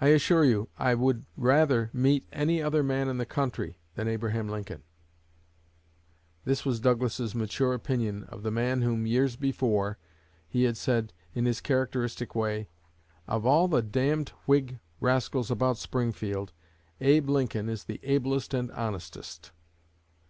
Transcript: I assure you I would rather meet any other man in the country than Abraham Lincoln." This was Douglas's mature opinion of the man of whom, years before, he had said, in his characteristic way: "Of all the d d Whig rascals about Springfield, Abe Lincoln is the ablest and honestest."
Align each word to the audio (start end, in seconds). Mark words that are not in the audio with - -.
I 0.00 0.06
assure 0.08 0.46
you 0.46 0.70
I 0.78 0.94
would 0.94 1.26
rather 1.36 1.90
meet 1.92 2.26
any 2.32 2.62
other 2.62 2.82
man 2.82 3.06
in 3.06 3.18
the 3.18 3.26
country 3.26 3.78
than 3.94 4.08
Abraham 4.08 4.48
Lincoln." 4.48 4.82
This 6.46 6.64
was 6.64 6.80
Douglas's 6.80 7.34
mature 7.34 7.74
opinion 7.74 8.24
of 8.30 8.42
the 8.42 8.50
man 8.50 8.78
of 8.78 8.84
whom, 8.88 9.06
years 9.06 9.36
before, 9.36 9.98
he 10.48 10.64
had 10.64 10.78
said, 10.78 11.12
in 11.34 11.44
his 11.44 11.60
characteristic 11.60 12.34
way: 12.34 12.70
"Of 13.28 13.44
all 13.44 13.68
the 13.68 13.82
d 13.82 14.14
d 14.16 14.32
Whig 14.46 14.78
rascals 15.00 15.50
about 15.50 15.76
Springfield, 15.76 16.54
Abe 17.02 17.28
Lincoln 17.28 17.68
is 17.68 17.84
the 17.84 18.00
ablest 18.04 18.54
and 18.54 18.72
honestest." 18.72 19.52